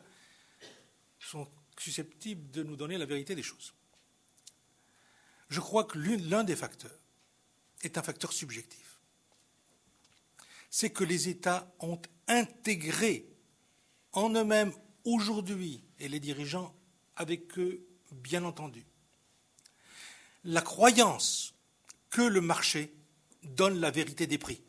[1.19, 1.47] sont
[1.79, 3.73] susceptibles de nous donner la vérité des choses.
[5.49, 6.99] Je crois que l'un des facteurs
[7.81, 8.99] est un facteur subjectif.
[10.69, 13.25] C'est que les États ont intégré
[14.11, 14.73] en eux-mêmes
[15.05, 16.75] aujourd'hui, et les dirigeants
[17.15, 18.85] avec eux, bien entendu,
[20.43, 21.53] la croyance
[22.09, 22.93] que le marché
[23.43, 24.61] donne la vérité des prix,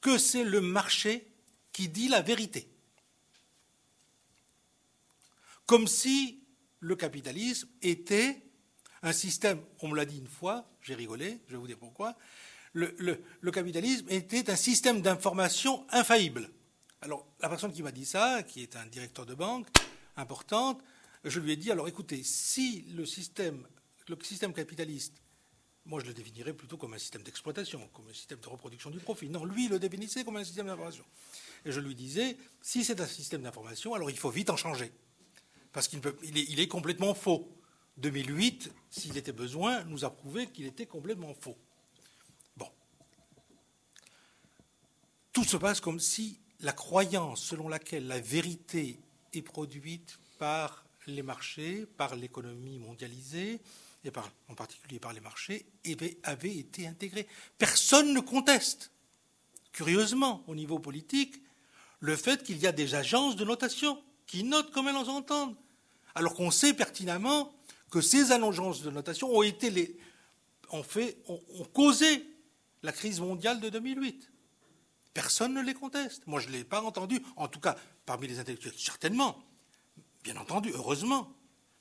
[0.00, 1.26] que c'est le marché
[1.72, 2.68] qui dit la vérité.
[5.70, 6.42] Comme si
[6.80, 8.42] le capitalisme était
[9.02, 12.16] un système, on me l'a dit une fois, j'ai rigolé, je vais vous dire pourquoi,
[12.72, 12.90] le,
[13.52, 16.50] capitalisme était un système d'information infaillible.
[17.02, 19.68] Alors, la personne qui m'a dit ça, qui est un directeur de banque
[20.16, 20.82] importante,
[21.22, 23.64] je lui ai dit, alors écoutez, si le système,
[24.08, 25.22] le système capitaliste,
[25.84, 28.98] moi je le définirais plutôt comme un système d'exploitation, comme un système de reproduction du
[28.98, 29.28] profit.
[29.28, 31.04] Non, lui, il le définissait comme un système d'information.
[31.64, 34.90] Et je lui disais, si c'est un système d'information, alors il faut vite en changer.
[35.72, 37.48] Parce qu'il est complètement faux.
[37.98, 41.56] 2008, s'il était besoin, nous a prouvé qu'il était complètement faux.
[42.56, 42.68] Bon.
[45.32, 48.98] Tout se passe comme si la croyance selon laquelle la vérité
[49.32, 53.60] est produite par les marchés, par l'économie mondialisée,
[54.04, 54.10] et
[54.48, 55.66] en particulier par les marchés,
[56.22, 57.26] avait été intégrée.
[57.58, 58.92] Personne ne conteste,
[59.72, 61.42] curieusement, au niveau politique,
[62.00, 65.56] le fait qu'il y a des agences de notation qui notent comme elles en entendent,
[66.14, 67.52] alors qu'on sait pertinemment
[67.90, 69.98] que ces agences de notation ont été les,
[70.70, 72.24] ont fait, ont, causé
[72.84, 74.30] la crise mondiale de 2008.
[75.14, 76.28] Personne ne les conteste.
[76.28, 79.36] Moi, je ne l'ai pas entendu, en tout cas parmi les intellectuels, certainement,
[80.22, 81.34] bien entendu, heureusement.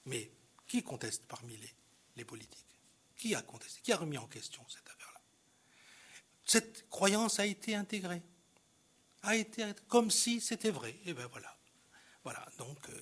[0.08, 0.32] Mais
[0.66, 1.76] qui conteste parmi les,
[2.16, 2.80] les politiques?
[3.16, 3.80] Qui a contesté?
[3.84, 5.22] Qui a remis en question cette affaire-là?
[6.46, 8.24] Cette croyance a été intégrée,
[9.22, 10.96] a été comme si c'était vrai.
[11.06, 11.59] Et bien voilà,
[12.30, 12.46] voilà.
[12.60, 12.94] Donc euh,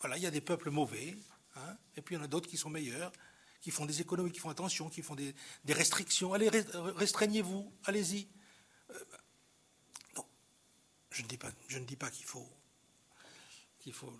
[0.00, 1.16] voilà, il y a des peuples mauvais,
[1.56, 1.76] Hein.
[1.96, 3.12] et puis il y en a d'autres qui sont meilleurs,
[3.60, 5.34] qui font des économies, qui font attention, qui font des,
[5.68, 6.34] restrictions.
[6.34, 8.26] Allez, restreignez-vous, allez-y.
[8.90, 8.94] Euh,
[11.10, 11.28] je ne
[11.84, 12.48] dis pas, qu'il faut,
[13.78, 14.12] qu'il faut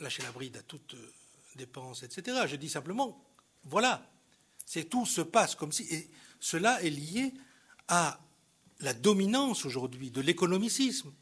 [0.00, 1.12] lâcher la bride à toute euh,
[1.54, 2.42] dépense, etc.
[2.48, 3.24] Je dis simplement,
[3.62, 4.10] voilà,
[4.64, 7.32] c'est tout se passe comme si, et cela est lié
[7.86, 8.20] à
[8.80, 11.14] la dominance aujourd'hui de l'économicisme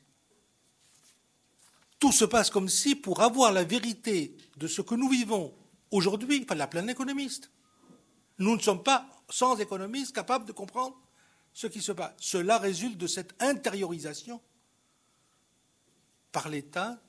[2.04, 5.54] tout se passe comme si, pour avoir la vérité de ce que nous vivons
[5.90, 7.50] aujourd'hui, il fallait la pleine économiste.
[8.36, 11.00] Nous ne sommes pas, sans économistes, capables de comprendre
[11.54, 12.12] ce qui se passe.
[12.18, 14.42] Cela résulte de cette intériorisation
[16.30, 17.00] par l'État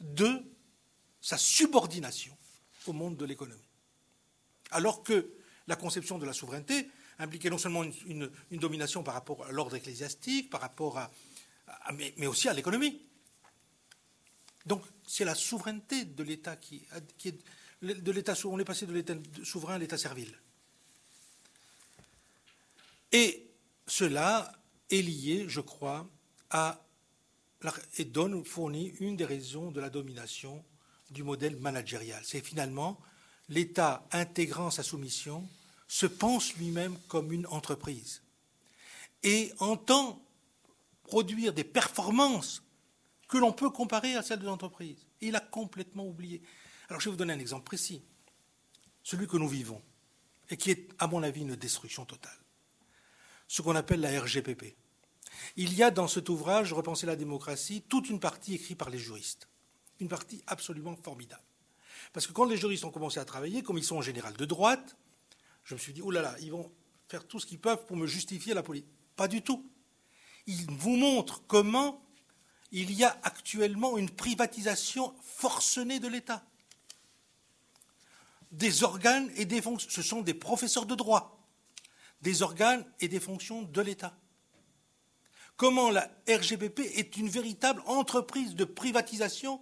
[0.00, 0.42] de
[1.20, 2.34] sa subordination
[2.86, 3.68] au monde de l'économie.
[4.70, 5.34] Alors que
[5.66, 10.48] la conception de la souveraineté impliquait non seulement une, domination par rapport à l'ordre ecclésiastique,
[10.48, 11.10] par rapport à,
[11.92, 13.11] mais aussi à l'économie.
[14.66, 16.82] Donc c'est la souveraineté de l'État qui,
[17.24, 17.38] est.
[18.44, 20.32] On est passé de l'État souverain à l'État servile.
[23.10, 23.50] Et
[23.86, 24.52] cela
[24.90, 26.08] est lié, je crois,
[26.50, 26.82] à
[27.96, 30.64] et donne fournit une des raisons de la domination
[31.10, 32.20] du modèle managérial.
[32.24, 32.98] C'est finalement
[33.48, 35.48] l'État intégrant sa soumission
[35.86, 38.22] se pense lui-même comme une entreprise
[39.22, 40.24] et entend
[41.04, 42.62] produire des performances
[43.32, 45.06] que l'on peut comparer à celles de l'entreprise.
[45.22, 46.42] Il a complètement oublié.
[46.90, 48.02] Alors je vais vous donner un exemple précis,
[49.02, 49.80] celui que nous vivons,
[50.50, 52.36] et qui est, à mon avis, une destruction totale.
[53.48, 54.76] Ce qu'on appelle la RGPP.
[55.56, 58.98] Il y a dans cet ouvrage, Repenser la démocratie, toute une partie écrite par les
[58.98, 59.48] juristes.
[59.98, 61.42] Une partie absolument formidable.
[62.12, 64.44] Parce que quand les juristes ont commencé à travailler, comme ils sont en général de
[64.44, 64.94] droite,
[65.64, 66.70] je me suis dit, oh là là, ils vont
[67.08, 68.92] faire tout ce qu'ils peuvent pour me justifier la politique.
[69.16, 69.64] Pas du tout.
[70.46, 72.01] Ils vous montrent comment
[72.72, 76.42] il y a actuellement une privatisation forcenée de l'État.
[78.50, 79.90] Des organes et des fonctions.
[79.90, 81.38] Ce sont des professeurs de droit.
[82.22, 84.16] Des organes et des fonctions de l'État.
[85.56, 89.60] Comment la RGPP est une véritable entreprise de privatisation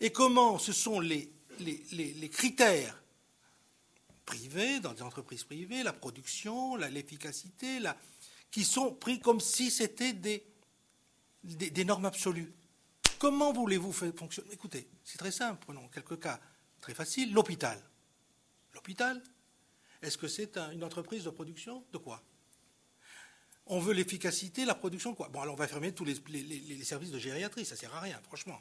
[0.00, 1.32] et comment ce sont les,
[2.30, 3.02] critères
[4.24, 7.80] privés, dans des entreprises privées, la production, l'efficacité,
[8.50, 10.44] qui sont pris comme si c'était des,
[11.42, 12.52] des, normes absolues.
[13.18, 14.52] Comment voulez-vous faire fonctionner?
[14.52, 15.64] Écoutez, c'est très simple.
[15.64, 16.40] Prenons quelques cas
[16.80, 17.32] très faciles.
[17.32, 17.82] L'hôpital.
[18.74, 19.22] L'hôpital,
[20.02, 21.84] est-ce que c'est une entreprise de production?
[21.92, 22.22] De quoi?
[23.66, 25.28] On veut l'efficacité, la production, quoi?
[25.28, 28.18] Bon, alors on va fermer tous les, services de gériatrie, ça ne sert à rien,
[28.22, 28.58] franchement.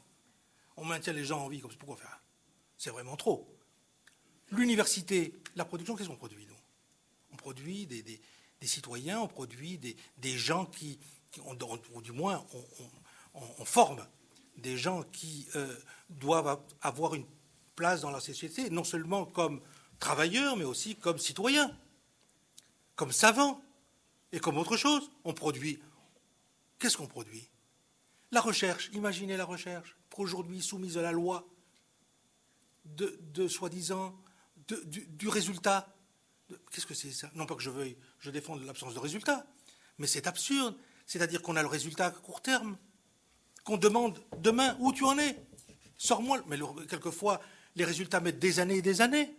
[0.76, 2.22] On maintient les gens en vie, comme pourquoi faire?
[2.78, 3.58] C'est vraiment trop.
[4.52, 6.56] L'université, la production, qu'est-ce qu'on produit, nous?
[7.32, 8.22] On produit des,
[8.64, 11.00] citoyens, on produit des, gens qui,
[11.94, 12.46] ou du moins,
[13.34, 14.06] on, forme
[14.58, 15.76] des gens qui euh,
[16.10, 17.26] doivent avoir une
[17.76, 19.62] place dans la société, non seulement comme
[20.00, 21.72] travailleurs, mais aussi comme citoyens,
[22.96, 23.62] comme savants
[24.32, 25.12] et comme autre chose.
[25.24, 25.80] On produit.
[26.80, 27.48] Qu'est-ce qu'on produit?
[28.32, 28.90] La recherche.
[28.94, 31.48] Imaginez la recherche, aujourd'hui soumise à la loi
[32.86, 34.16] de, soi-disant
[34.68, 35.94] du, du, résultat.
[36.72, 37.30] Qu'est-ce que c'est ça?
[37.36, 39.46] Non pas que je veuille, je défende l'absence de résultat,
[39.98, 40.76] mais c'est absurde.
[41.08, 42.78] C'est-à-dire qu'on a le résultat à court terme,
[43.64, 45.36] qu'on demande demain où tu en es.
[45.98, 46.44] Sors-moi.
[46.48, 47.42] Mais quelquefois,
[47.76, 49.34] les résultats mettent des années et des années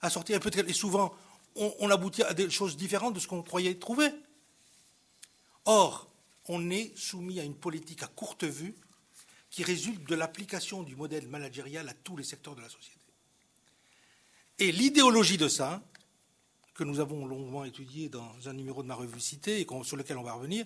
[0.00, 0.40] à sortir.
[0.66, 1.14] Et souvent,
[1.54, 4.08] on, aboutit à des choses différentes de ce qu'on croyait trouver.
[5.66, 6.10] Or,
[6.48, 8.74] on est soumis à une politique à courte vue
[9.50, 12.98] qui résulte de l'application du modèle managérial à tous les secteurs de la société.
[14.58, 15.82] Et l'idéologie de ça,
[16.74, 20.16] que nous avons longuement étudié dans un numéro de ma revue Cité et sur lequel
[20.16, 20.64] on va revenir,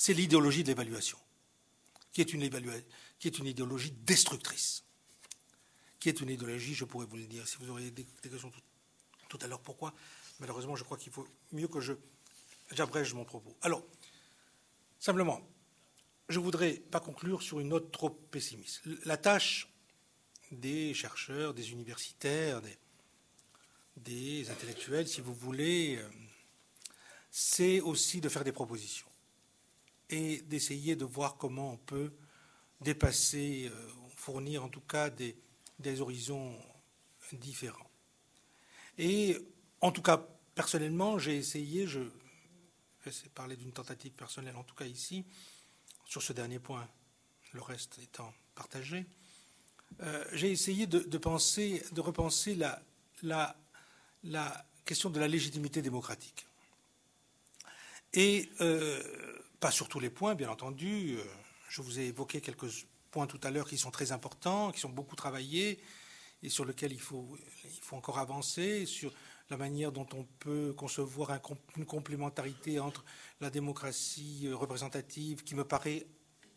[0.00, 1.18] c'est l'idéologie de l'évaluation,
[2.10, 2.40] qui, est une
[3.46, 4.82] idéologie destructrice,
[5.98, 8.50] qui est une idéologie, je pourrais vous le dire, si vous auriez des, questions
[9.28, 9.92] tout, à l'heure, pourquoi?
[10.38, 11.92] Malheureusement, je crois qu'il faut mieux que je
[12.70, 13.54] j'abrège mon propos.
[13.60, 13.84] Alors,
[14.98, 15.46] simplement,
[16.30, 18.80] je ne voudrais pas conclure sur une note trop pessimiste.
[19.04, 19.68] La tâche
[20.50, 22.78] des chercheurs, des universitaires, des,
[23.98, 26.08] des intellectuels, si vous voulez, euh,
[27.30, 29.09] c'est aussi de faire des propositions
[30.10, 32.12] et d'essayer de voir comment on peut
[32.80, 35.36] dépasser, euh, fournir en tout cas des,
[36.00, 36.54] horizons
[37.32, 37.90] différents.
[38.98, 39.36] Et
[39.80, 42.00] en tout cas, personnellement, j'ai essayé, je
[43.04, 45.24] vais parler d'une tentative personnelle en tout cas ici,
[46.04, 46.86] sur ce dernier point,
[47.52, 49.06] le reste étant partagé,
[50.02, 52.82] euh, j'ai essayé de, penser, de repenser la,
[53.22, 53.56] la,
[54.24, 56.46] la, question de la légitimité démocratique.
[58.12, 59.02] Et euh,
[59.60, 61.16] pas sur tous les points, bien entendu.
[61.18, 61.22] Euh,
[61.68, 64.88] je vous ai évoqué quelques points tout à l'heure qui sont très importants, qui sont
[64.88, 65.78] beaucoup travaillés
[66.42, 69.12] et sur lesquels il faut, il faut encore avancer, sur
[69.50, 71.38] la manière dont on peut concevoir
[71.76, 73.04] une complémentarité entre
[73.40, 76.06] la démocratie euh, représentative, qui me paraît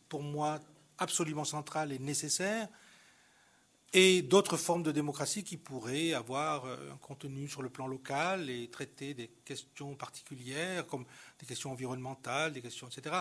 [0.07, 0.61] pour moi
[0.97, 2.69] absolument centrale et nécessaire,
[3.93, 8.49] et d'autres formes de démocratie qui pourraient avoir euh, un contenu sur le plan local
[8.49, 11.05] et traiter des questions particulières comme
[11.39, 13.17] des questions environnementales, des questions, etc.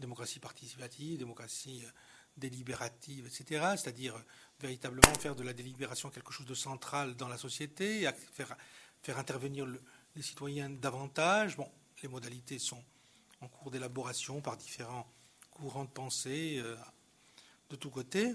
[0.00, 1.90] Démocratie participative, démocratie euh,
[2.38, 3.74] délibérative, etc.
[3.76, 4.20] C'est-à-dire euh,
[4.60, 8.56] véritablement faire de la délibération quelque chose de central dans la société, faire,
[9.18, 9.66] intervenir
[10.16, 11.58] les citoyens davantage.
[11.58, 11.70] Bon,
[12.02, 12.82] les modalités sont
[13.42, 15.06] en cours d'élaboration par différents
[15.50, 16.62] courants de pensée
[17.68, 18.34] de tous côtés.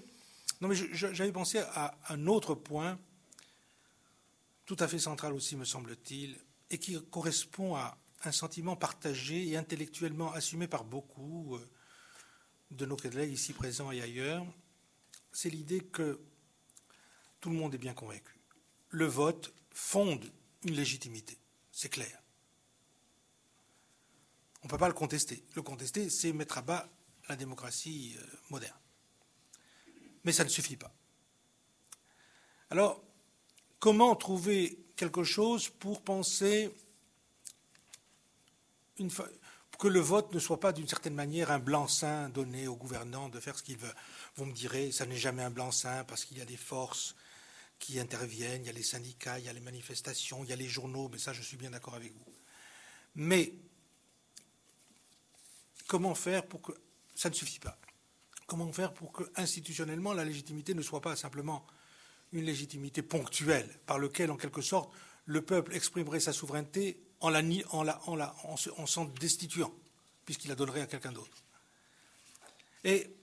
[0.61, 2.99] Non, mais j'avais pensé à un autre point,
[4.65, 6.37] tout à fait central aussi, me semble-t-il,
[6.69, 11.69] et qui correspond à un sentiment partagé et intellectuellement assumé par beaucoup euh,
[12.71, 14.45] de nos collègues ici présents et ailleurs.
[15.31, 16.19] C'est l'idée que
[17.39, 18.39] tout le monde est bien convaincu.
[18.89, 20.29] Le vote fonde
[20.63, 21.37] une légitimité,
[21.71, 22.21] c'est clair.
[24.61, 25.41] On ne peut pas le contester.
[25.55, 26.89] Le contester, c'est mettre à bas
[27.29, 28.77] la démocratie euh, moderne.
[30.23, 30.91] Mais ça ne suffit pas.
[32.69, 33.01] Alors,
[33.79, 36.71] comment trouver quelque chose pour penser
[39.79, 43.39] que le vote ne soit pas d'une certaine manière un blanc-seing donné aux gouvernants de
[43.39, 43.95] faire ce qu'ils veulent.
[44.35, 47.15] Vous me direz, ça n'est jamais un blanc-seing parce qu'il y a des forces
[47.79, 50.57] qui interviennent, il y a les syndicats, il y a les manifestations, il y a
[50.57, 52.33] les journaux, mais ça je suis bien d'accord avec vous.
[53.15, 53.53] Mais
[55.87, 56.73] comment faire pour que
[57.15, 57.77] ça ne suffit pas?
[58.49, 61.67] Comment faire pour que institutionnellement la légitimité ne soit pas simplement
[62.31, 64.91] une légitimité ponctuelle par laquelle, en quelque sorte,
[65.25, 69.71] le peuple exprimerait sa souveraineté en, la, en, la, en, la, en s'en destituant,
[70.25, 71.43] puisqu'il la donnerait à quelqu'un d'autre.
[72.83, 73.15] Et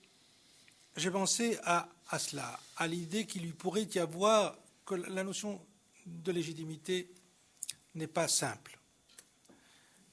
[0.97, 5.61] j'ai pensé à, à, cela, à l'idée qu'il lui pourrait y avoir que la notion
[6.07, 7.13] de légitimité
[7.97, 8.79] n'est pas simple,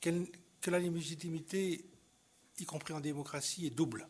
[0.01, 1.85] que la légitimité,
[2.57, 4.07] y compris en démocratie, est double.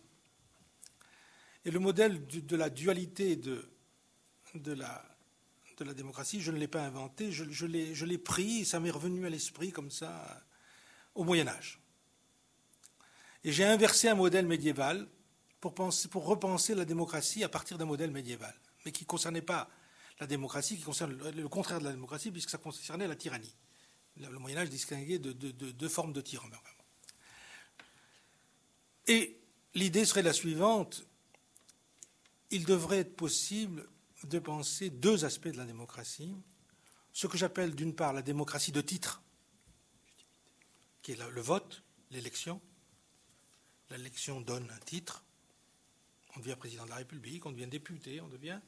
[1.65, 3.69] Et le modèle de, la dualité de,
[4.55, 5.03] de, la,
[5.77, 7.65] de, la, démocratie, je ne l'ai pas inventé, je, je
[8.05, 10.43] l'ai pris, ça m'est revenu à l'esprit comme ça
[11.15, 11.79] au Moyen Âge.
[13.43, 15.07] Et j'ai inversé un modèle médiéval
[15.59, 18.55] pour, penser, pour repenser la démocratie à partir d'un modèle médiéval,
[18.85, 19.69] mais qui ne concernait pas
[20.19, 23.55] la démocratie, qui concerne le contraire de la démocratie, puisque ça concernait la tyrannie.
[24.17, 26.47] Le Moyen Âge distinguait de deux formes de tyran.
[29.07, 29.39] Et
[29.73, 31.03] l'idée serait la suivante
[32.53, 33.89] il devrait être possible
[34.23, 36.35] de penser deux aspects de la démocratie.
[37.11, 39.21] Ce que j'appelle d'une part la démocratie de titre,
[41.01, 42.61] qui est le vote, l'élection.
[43.89, 45.23] L'élection donne un titre.
[46.35, 48.59] On devient président de la République, on devient député, on devient.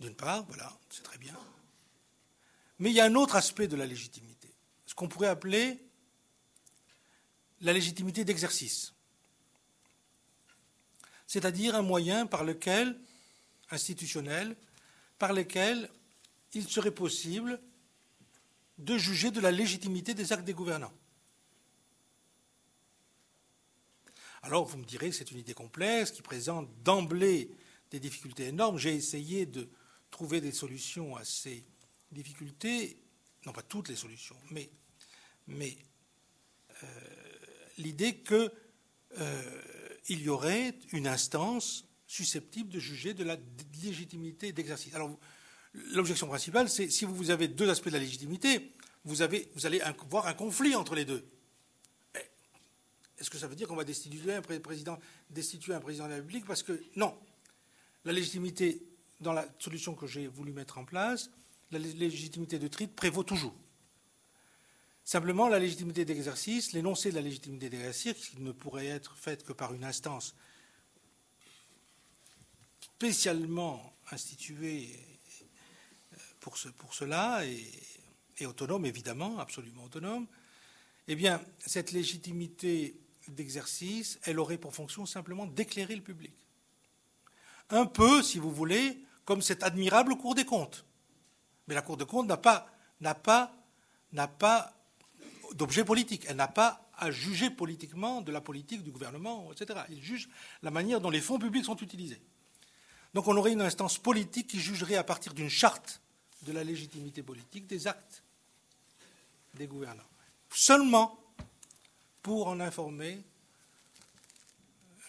[0.00, 1.38] D'une part, voilà, c'est très bien.
[2.80, 4.52] Mais il y a un autre aspect de la légitimité,
[4.86, 5.80] ce qu'on pourrait appeler
[7.60, 8.94] la légitimité d'exercice
[11.32, 12.94] c'est-à-dire un moyen par lequel,
[13.70, 14.54] institutionnel,
[15.18, 15.88] par lequel
[16.52, 17.58] il serait possible
[18.76, 20.92] de juger de la légitimité des actes des gouvernants.
[24.42, 27.50] Alors vous me direz que c'est une idée complexe qui présente d'emblée
[27.90, 28.76] des difficultés énormes.
[28.76, 29.70] J'ai essayé de
[30.10, 31.64] trouver des solutions à ces
[32.10, 33.02] difficultés,
[33.46, 34.68] non pas toutes les solutions, mais,
[36.82, 36.86] euh,
[37.78, 38.52] l'idée que
[39.16, 39.62] euh,
[40.08, 43.36] il y aurait une instance susceptible de juger de la
[43.82, 44.94] légitimité d'exercice.
[44.94, 45.18] Alors,
[45.92, 48.72] l'objection principale, c'est si vous avez deux aspects de la légitimité,
[49.04, 49.48] vous, allez
[50.10, 51.24] voir un conflit entre les deux.
[53.18, 54.98] Est-ce que ça veut dire qu'on va destituer un président,
[55.30, 56.44] destituer un président de la République?
[56.44, 57.16] Parce que non.
[58.04, 58.82] La légitimité,
[59.20, 61.30] dans la solution que j'ai voulu mettre en place,
[61.70, 63.54] la légitimité de titre prévaut toujours.
[65.12, 69.52] Simplement, la légitimité d'exercice, l'énoncé de la légitimité d'exercice, qui ne pourrait être faite que
[69.52, 70.34] par une instance
[72.80, 74.88] spécialement instituée
[76.40, 80.26] pour, cela, et, autonome évidemment, absolument autonome,
[81.08, 82.98] eh bien, cette légitimité
[83.28, 86.32] d'exercice, elle aurait pour fonction simplement d'éclairer le public.
[87.68, 90.86] Un peu, si vous voulez, comme cette admirable Cour des comptes.
[91.68, 92.66] Mais la Cour des comptes n'a pas,
[93.02, 93.54] n'a pas,
[94.12, 94.78] n'a pas
[95.54, 96.24] d'objet politique.
[96.28, 99.80] Elle n'a pas à juger politiquement de la politique du gouvernement, etc.
[99.90, 100.28] Il juge
[100.62, 102.20] la manière dont les fonds publics sont utilisés.
[103.14, 106.00] Donc on aurait une instance politique qui jugerait à partir d'une charte
[106.42, 108.22] de la légitimité politique des actes
[109.54, 110.02] des gouvernants.
[110.50, 111.18] Seulement
[112.22, 113.22] pour en informer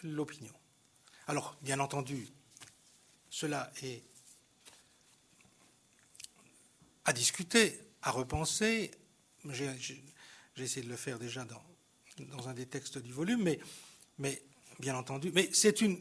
[0.02, 0.52] l'opinion.
[1.26, 2.28] Alors, bien entendu,
[3.30, 4.02] cela est
[7.04, 8.90] à discuter, à repenser.
[10.62, 13.58] Essayé de le faire déjà dans, un des textes du volume, mais,
[14.18, 14.42] mais
[14.78, 16.00] bien entendu, mais c'est une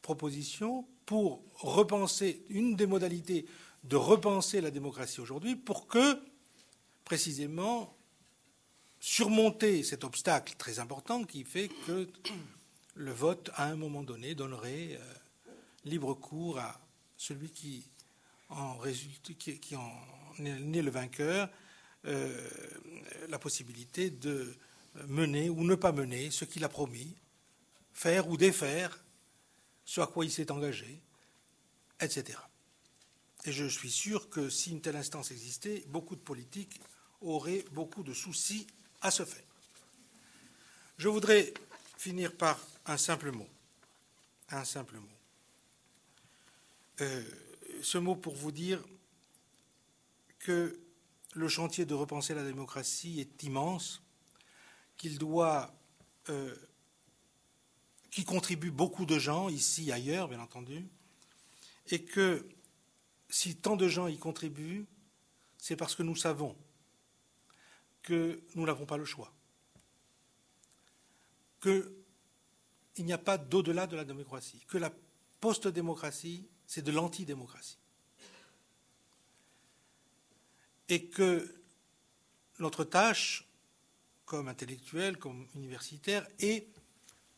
[0.00, 3.46] proposition pour repenser, une des modalités
[3.84, 6.18] de repenser la démocratie aujourd'hui pour que,
[7.04, 7.94] précisément,
[8.98, 12.08] surmonter cet obstacle très important qui fait que
[12.94, 15.14] le vote, à un moment donné, donnerait euh,
[15.84, 16.80] libre cours à
[17.18, 17.84] celui qui
[18.48, 19.92] en, résulte, qui en
[20.44, 21.50] est le vainqueur
[22.06, 22.48] euh,
[23.28, 24.54] la possibilité de
[25.06, 27.14] mener ou ne pas mener ce qu'il a promis,
[27.92, 29.02] faire ou défaire
[29.84, 31.00] ce à quoi il s'est engagé,
[32.00, 32.38] etc.
[33.44, 36.80] Et je suis sûr que si une telle instance existait, beaucoup de politiques
[37.20, 38.66] auraient beaucoup de soucis
[39.00, 39.44] à ce faire.
[40.96, 41.52] Je voudrais
[41.98, 43.48] finir par un simple mot.
[44.50, 45.08] Un simple mot.
[47.00, 47.24] Euh,
[47.82, 48.82] ce mot pour vous dire
[50.38, 50.78] que
[51.34, 54.02] le chantier de repenser la démocratie est immense,
[54.96, 55.74] qu'il doit,
[56.28, 56.54] euh,
[58.10, 60.88] qui contribue beaucoup de gens, ici, ailleurs, bien entendu,
[61.90, 62.48] et que
[63.28, 64.86] si tant de gens y contribuent,
[65.58, 66.56] c'est parce que nous savons
[68.02, 69.32] que nous n'avons pas le choix,
[71.60, 71.84] qu'il
[72.98, 74.92] n'y a pas d'au-delà de la démocratie, que la
[75.40, 77.78] post-démocratie, c'est de l'antidémocratie.
[80.88, 81.62] Et que
[82.58, 83.48] notre tâche,
[84.24, 86.68] comme intellectuel, comme universitaire, est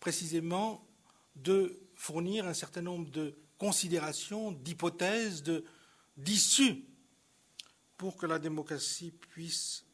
[0.01, 0.87] précisément
[1.37, 5.43] de fournir un certain nombre de considérations, d'hypothèses,
[6.17, 6.85] d'issues
[7.97, 9.85] pour que la démocratie puisse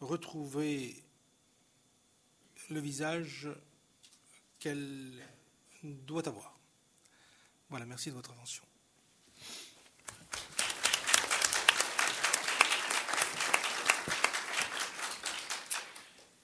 [0.00, 1.04] retrouver
[2.70, 3.48] le visage
[4.58, 5.12] qu'elle
[5.82, 6.58] doit avoir.
[7.68, 8.64] Voilà, merci de votre attention.